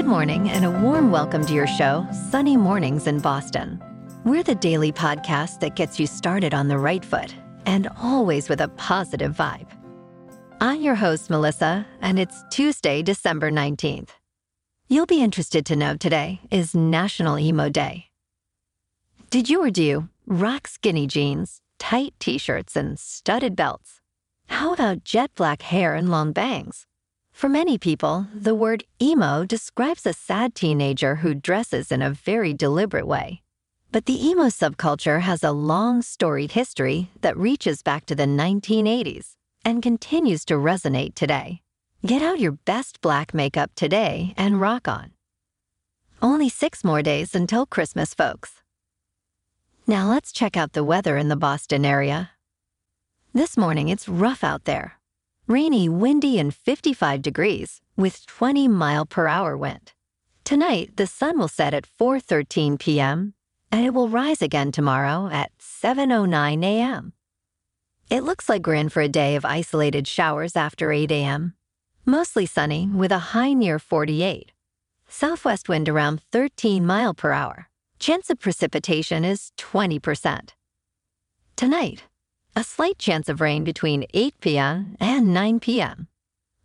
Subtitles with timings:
[0.00, 3.78] Good morning and a warm welcome to your show, Sunny Mornings in Boston.
[4.24, 7.34] We're the daily podcast that gets you started on the right foot
[7.66, 9.68] and always with a positive vibe.
[10.58, 14.08] I'm your host, Melissa, and it's Tuesday, December 19th.
[14.88, 18.06] You'll be interested to know today is National Emo Day.
[19.28, 24.00] Did you or do you rock skinny jeans, tight t shirts, and studded belts?
[24.46, 26.86] How about jet black hair and long bangs?
[27.40, 32.52] For many people, the word emo describes a sad teenager who dresses in a very
[32.52, 33.40] deliberate way.
[33.90, 39.36] But the emo subculture has a long storied history that reaches back to the 1980s
[39.64, 41.62] and continues to resonate today.
[42.04, 45.12] Get out your best black makeup today and rock on.
[46.20, 48.60] Only six more days until Christmas, folks.
[49.86, 52.32] Now let's check out the weather in the Boston area.
[53.32, 54.99] This morning it's rough out there.
[55.50, 59.92] Rainy, windy, and 55 degrees with 20 mile per hour wind.
[60.44, 63.34] Tonight, the sun will set at 4:13 p.m.
[63.72, 67.14] and it will rise again tomorrow at 7:09 a.m.
[68.08, 71.54] It looks like we're in for a day of isolated showers after 8 a.m.
[72.06, 74.52] Mostly sunny with a high near 48.
[75.08, 77.68] Southwest wind around 13 mile per hour.
[77.98, 80.54] Chance of precipitation is 20%.
[81.56, 82.04] Tonight,
[82.56, 84.96] a slight chance of rain between 8 p.m.
[85.00, 86.08] and 9 p.m.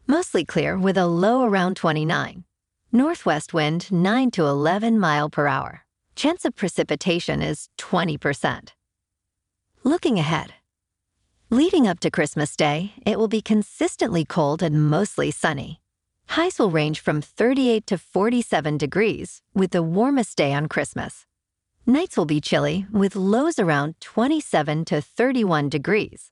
[0.07, 2.43] Mostly clear with a low around 29.
[2.91, 5.85] Northwest wind 9 to 11 mile per hour.
[6.15, 8.69] Chance of precipitation is 20%.
[9.83, 10.53] Looking ahead.
[11.49, 15.81] Leading up to Christmas Day, it will be consistently cold and mostly sunny.
[16.29, 21.25] Highs will range from 38 to 47 degrees, with the warmest day on Christmas.
[21.87, 26.31] Nights will be chilly, with lows around 27 to 31 degrees.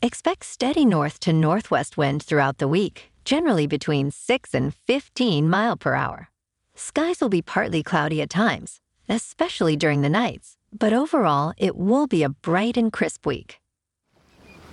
[0.00, 5.76] Expect steady north to northwest wind throughout the week, generally between 6 and 15 mile
[5.76, 6.28] per hour.
[6.76, 8.78] Skies will be partly cloudy at times,
[9.08, 13.58] especially during the nights, but overall it will be a bright and crisp week.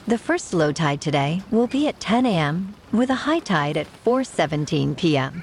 [0.07, 2.75] The first low tide today will be at 10 a.m.
[2.91, 5.41] with a high tide at 4:17 p.m.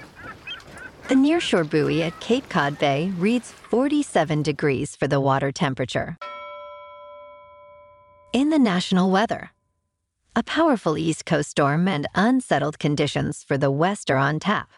[1.08, 6.16] The nearshore buoy at Cape Cod Bay reads 47 degrees for the water temperature.
[8.32, 9.52] In the national weather,
[10.34, 14.68] a powerful East Coast storm and unsettled conditions for the West are on tap.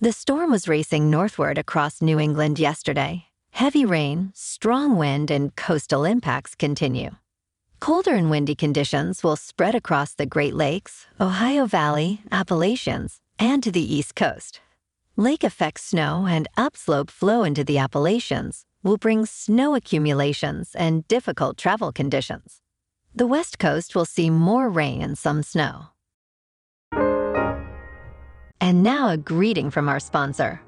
[0.00, 3.26] The storm was racing northward across New England yesterday.
[3.50, 7.16] Heavy rain, strong wind, and coastal impacts continue.
[7.80, 13.72] Colder and windy conditions will spread across the Great Lakes, Ohio Valley, Appalachians, and to
[13.72, 14.60] the East Coast.
[15.20, 21.58] Lake effect snow and upslope flow into the Appalachians will bring snow accumulations and difficult
[21.58, 22.62] travel conditions.
[23.14, 25.88] The West Coast will see more rain and some snow.
[28.62, 30.62] And now a greeting from our sponsor.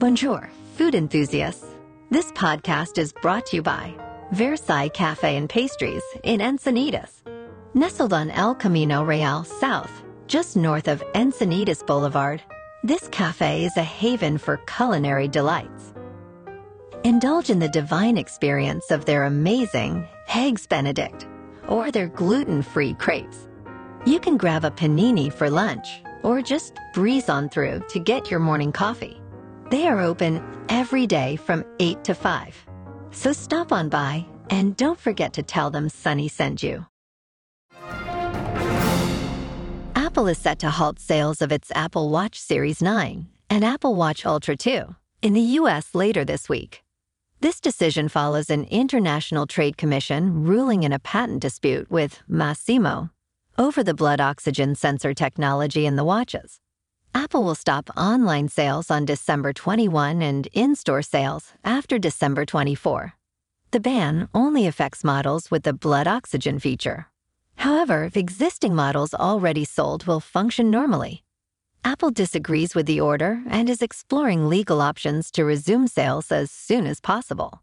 [0.00, 1.68] Bonjour, food enthusiasts.
[2.10, 3.94] This podcast is brought to you by
[4.32, 7.22] Versailles Cafe and Pastries in Encinitas.
[7.74, 12.42] Nestled on El Camino Real South, just north of Encinitas Boulevard,
[12.82, 15.92] this cafe is a haven for culinary delights.
[17.04, 21.26] Indulge in the divine experience of their amazing Eggs Benedict
[21.68, 23.48] or their gluten free crepes.
[24.06, 28.40] You can grab a panini for lunch or just breeze on through to get your
[28.40, 29.20] morning coffee.
[29.70, 32.66] They are open every day from 8 to 5.
[33.12, 36.89] So stop on by and don't forget to tell them Sunny sent you.
[40.20, 44.26] Apple is set to halt sales of its Apple Watch Series 9 and Apple Watch
[44.26, 45.94] Ultra 2 in the U.S.
[45.94, 46.82] later this week.
[47.40, 53.08] This decision follows an International Trade Commission ruling in a patent dispute with Masimo
[53.56, 56.60] over the blood oxygen sensor technology in the watches.
[57.14, 63.14] Apple will stop online sales on December 21 and in store sales after December 24.
[63.70, 67.06] The ban only affects models with the blood oxygen feature.
[67.60, 71.24] However, if existing models already sold will function normally.
[71.84, 76.86] Apple disagrees with the order and is exploring legal options to resume sales as soon
[76.86, 77.62] as possible.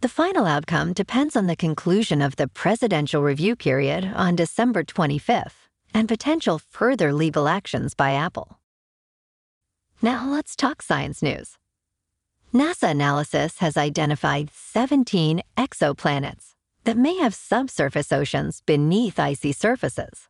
[0.00, 5.68] The final outcome depends on the conclusion of the presidential review period on December 25th
[5.92, 8.58] and potential further legal actions by Apple.
[10.00, 11.58] Now let's talk science news.
[12.54, 16.49] NASA analysis has identified 17 exoplanets
[16.90, 20.26] that may have subsurface oceans beneath icy surfaces.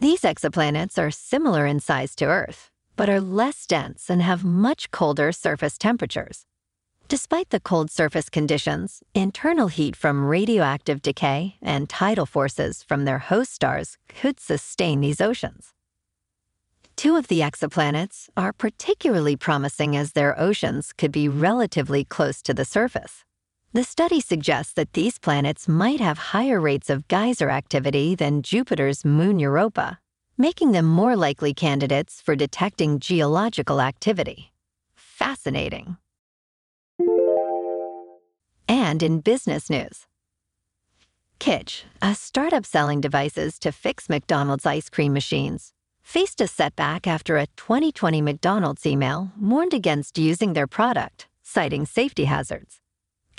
[0.00, 4.90] These exoplanets are similar in size to Earth, but are less dense and have much
[4.90, 6.46] colder surface temperatures.
[7.06, 13.20] Despite the cold surface conditions, internal heat from radioactive decay and tidal forces from their
[13.20, 15.74] host stars could sustain these oceans.
[16.96, 22.52] Two of the exoplanets are particularly promising as their oceans could be relatively close to
[22.52, 23.24] the surface.
[23.72, 29.04] The study suggests that these planets might have higher rates of geyser activity than Jupiter's
[29.04, 30.00] moon Europa,
[30.36, 34.50] making them more likely candidates for detecting geological activity.
[34.96, 35.98] Fascinating.
[38.68, 40.06] And in business news,
[41.38, 45.72] Kytch, a startup selling devices to fix McDonald's ice cream machines,
[46.02, 52.24] faced a setback after a 2020 McDonald's email warned against using their product, citing safety
[52.24, 52.79] hazards.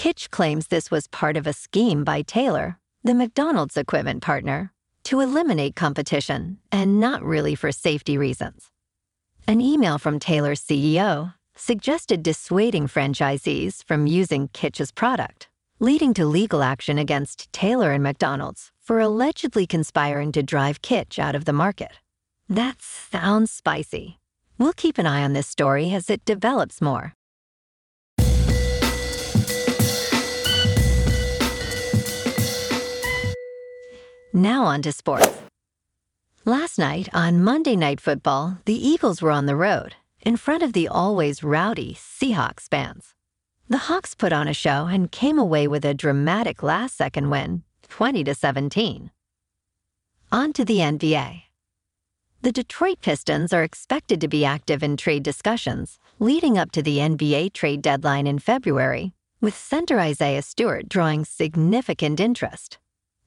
[0.01, 5.19] Kytch claims this was part of a scheme by Taylor, the McDonald's equipment partner, to
[5.19, 8.71] eliminate competition and not really for safety reasons.
[9.47, 15.49] An email from Taylor's CEO suggested dissuading franchisees from using Kytch's product,
[15.79, 21.35] leading to legal action against Taylor and McDonald's for allegedly conspiring to drive Kytch out
[21.35, 21.91] of the market.
[22.49, 24.19] That sounds spicy.
[24.57, 27.13] We'll keep an eye on this story as it develops more.
[34.33, 35.27] Now on to sports.
[36.45, 40.71] Last night on Monday Night Football, the Eagles were on the road in front of
[40.71, 43.13] the always rowdy Seahawks fans.
[43.67, 47.63] The Hawks put on a show and came away with a dramatic last second win,
[47.89, 49.11] 20 to 17.
[50.31, 51.43] On to the NBA.
[52.41, 56.99] The Detroit Pistons are expected to be active in trade discussions leading up to the
[56.99, 62.77] NBA trade deadline in February, with center Isaiah Stewart drawing significant interest.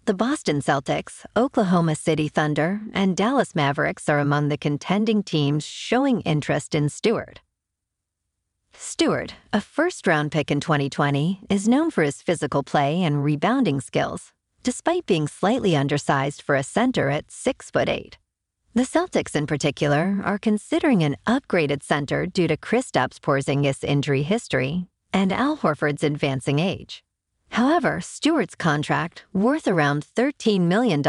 [0.07, 6.21] The Boston Celtics, Oklahoma City Thunder, and Dallas Mavericks are among the contending teams showing
[6.23, 7.41] interest in Stewart.
[8.75, 13.81] Stewart, a first round pick in 2020, is known for his physical play and rebounding
[13.81, 18.19] skills, despite being slightly undersized for a center at 6 foot 8.
[18.75, 24.87] The Celtics, in particular, are considering an upgraded center due to Kristaps Porzingis' injury history
[25.15, 27.03] and Al Horford's advancing age.
[27.51, 31.03] However, Stewart's contract, worth around $13 million,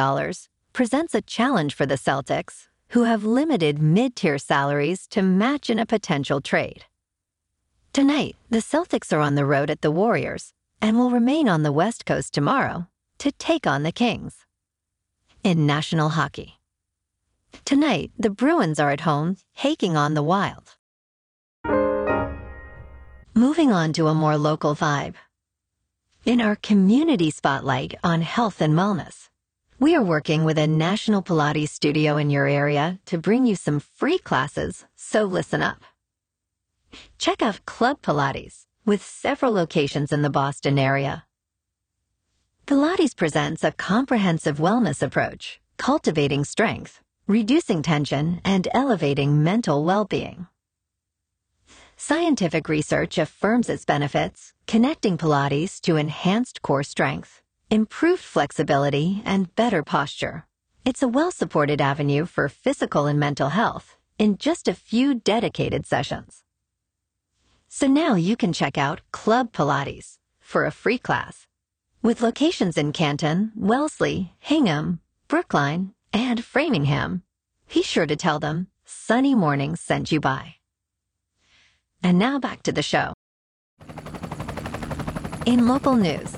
[0.74, 5.80] presents a challenge for the Celtics, who have limited mid tier salaries to match in
[5.80, 6.86] a potential trade.
[7.94, 11.72] Tonight, the Celtics are on the road at the Warriors and will remain on the
[11.72, 12.88] West Coast tomorrow
[13.18, 14.46] to take on the Kings.
[15.44, 16.60] In national hockey,
[17.64, 20.76] Tonight, the Bruins are at home, taking on the Wild.
[23.34, 25.16] Moving on to a more local vibe.
[26.26, 29.30] In our community spotlight on health and wellness,
[29.80, 33.80] we are working with a national Pilates studio in your area to bring you some
[33.80, 35.84] free classes, so listen up.
[37.20, 41.26] Check out Club Pilates with several locations in the Boston area.
[42.66, 50.48] Pilates presents a comprehensive wellness approach, cultivating strength reducing tension, and elevating mental well-being.
[52.08, 57.42] Scientific research affirms its benefits, connecting Pilates to enhanced core strength,
[57.72, 60.46] improved flexibility, and better posture.
[60.86, 66.44] It's a well-supported avenue for physical and mental health in just a few dedicated sessions.
[67.70, 71.48] So now you can check out Club Pilates for a free class.
[72.04, 77.24] With locations in Canton, Wellesley, Hingham, Brookline, and Framingham,
[77.74, 80.58] be sure to tell them Sunny Mornings sent you by.
[82.04, 83.14] And now back to the show.
[85.46, 86.36] In local news,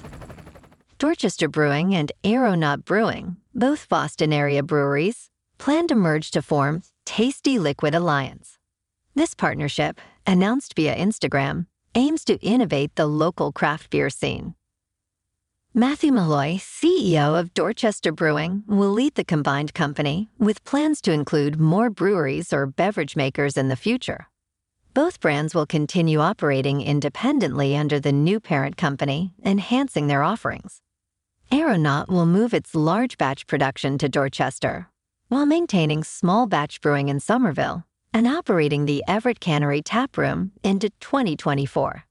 [1.00, 7.60] Dorchester Brewing and Aeronaut Brewing, both Boston area breweries, plan to merge to form Tasty
[7.60, 8.58] Liquid Alliance.
[9.16, 14.56] This partnership, announced via Instagram, aims to innovate the local craft beer scene.
[15.74, 21.60] Matthew Malloy, CEO of Dorchester Brewing, will lead the combined company with plans to include
[21.60, 24.28] more breweries or beverage makers in the future.
[24.98, 30.82] Both brands will continue operating independently under the new parent company, enhancing their offerings.
[31.52, 34.90] Aeronaut will move its large batch production to Dorchester,
[35.28, 40.90] while maintaining small batch brewing in Somerville and operating the Everett Cannery tap room into
[41.00, 42.06] 2024.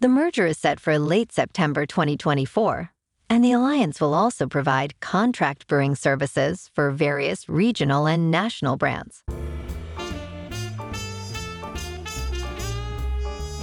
[0.00, 2.92] The merger is set for late September 2024,
[3.30, 9.22] and the alliance will also provide contract brewing services for various regional and national brands.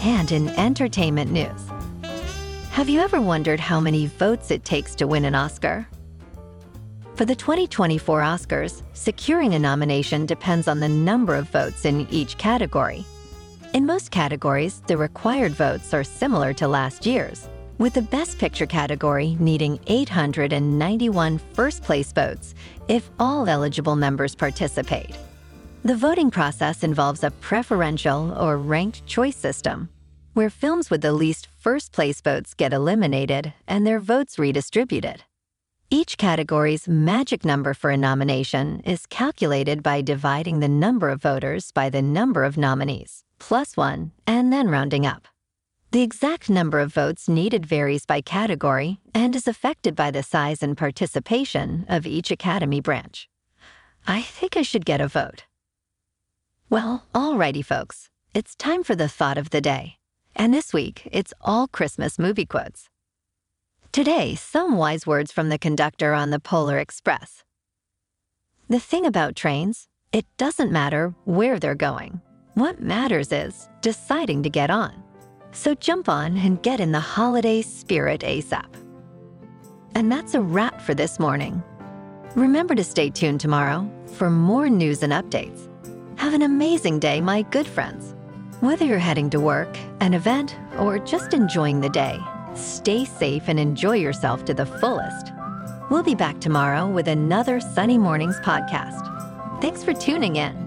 [0.07, 1.69] And in entertainment news,
[2.69, 5.85] have you ever wondered how many votes it takes to win an Oscar?
[7.15, 12.37] For the 2024 Oscars, securing a nomination depends on the number of votes in each
[12.37, 13.03] category.
[13.73, 18.65] In most categories, the required votes are similar to last year's, with the Best Picture
[18.65, 22.55] category needing 891 first place votes
[22.87, 25.17] if all eligible members participate.
[25.83, 29.89] The voting process involves a preferential or ranked choice system,
[30.37, 35.23] where films with the least first place votes get eliminated and their votes redistributed.
[35.89, 41.71] Each category's magic number for a nomination is calculated by dividing the number of voters
[41.71, 45.27] by the number of nominees, plus one, and then rounding up.
[45.89, 50.61] The exact number of votes needed varies by category and is affected by the size
[50.61, 53.27] and participation of each Academy branch.
[54.05, 55.45] I think I should get a vote.
[56.69, 58.11] Well, alrighty, folks.
[58.35, 59.96] It's time for the thought of the day.
[60.39, 62.89] And this week, it's all Christmas movie quotes.
[63.91, 67.43] Today, some wise words from the conductor on the Polar Express.
[68.69, 72.21] The thing about trains, it doesn't matter where they're going.
[72.53, 75.03] What matters is deciding to get on.
[75.53, 78.71] So jump on and get in the holiday spirit ASAP.
[79.95, 81.63] And that's a wrap for this morning.
[82.35, 85.67] Remember to stay tuned tomorrow for more news and updates.
[86.19, 88.13] Have an amazing day, my good friends.
[88.59, 92.19] Whether you're heading to work, an event, or just enjoying the day,
[92.55, 95.31] stay safe and enjoy yourself to the fullest.
[95.91, 99.61] We'll be back tomorrow with another Sunny Mornings podcast.
[99.61, 100.66] Thanks for tuning in.